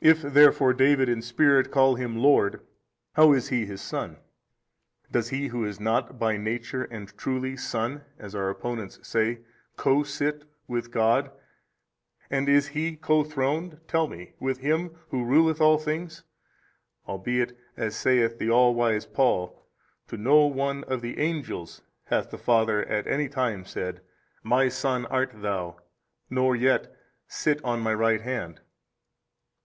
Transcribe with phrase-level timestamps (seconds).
[0.00, 2.64] if therefore David in spirit 25 call Him Lord,
[3.14, 4.16] how is He his Son?
[5.10, 9.40] does he who is not by Nature and truly Son (as our opponents say)
[9.76, 11.32] co sit with God,
[12.30, 16.22] and is he co Throned (tell me) with Him Who ruleth all things?
[17.08, 19.66] albeit, as saith the all wise Paul,
[20.06, 24.00] to no one of the angels hath the Father at any time said,
[24.44, 25.74] My Son art THOU,
[26.30, 26.94] nor yet,
[27.26, 28.60] Sit on My Right Hand.